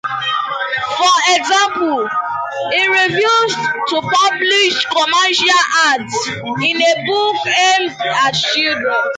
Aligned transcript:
For 0.97 1.41
example, 1.41 2.09
he 2.71 2.87
refused 2.87 3.57
to 3.89 4.01
publish 4.01 4.85
commercial 4.85 5.61
ads 5.85 6.29
in 6.63 6.81
a 6.81 7.03
book 7.05 7.35
aimed 7.45 7.93
at 8.01 8.31
children. 8.31 9.03